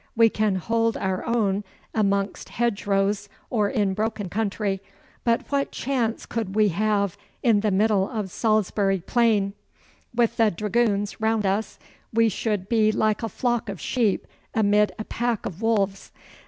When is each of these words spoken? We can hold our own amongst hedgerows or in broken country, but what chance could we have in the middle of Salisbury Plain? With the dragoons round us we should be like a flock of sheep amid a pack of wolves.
We 0.15 0.29
can 0.29 0.55
hold 0.55 0.97
our 0.97 1.23
own 1.27 1.63
amongst 1.93 2.49
hedgerows 2.49 3.29
or 3.51 3.69
in 3.69 3.93
broken 3.93 4.29
country, 4.29 4.81
but 5.23 5.51
what 5.51 5.71
chance 5.71 6.25
could 6.25 6.55
we 6.55 6.69
have 6.69 7.19
in 7.43 7.59
the 7.59 7.69
middle 7.69 8.09
of 8.09 8.31
Salisbury 8.31 8.99
Plain? 8.99 9.53
With 10.11 10.37
the 10.37 10.49
dragoons 10.49 11.21
round 11.21 11.45
us 11.45 11.77
we 12.11 12.29
should 12.29 12.67
be 12.67 12.91
like 12.91 13.21
a 13.21 13.29
flock 13.29 13.69
of 13.69 13.79
sheep 13.79 14.25
amid 14.55 14.91
a 14.97 15.03
pack 15.03 15.45
of 15.45 15.61
wolves. 15.61 16.11